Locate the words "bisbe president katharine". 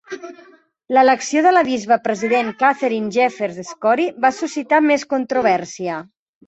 1.67-3.13